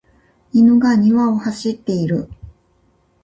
[0.53, 2.27] 犬が庭を走っている。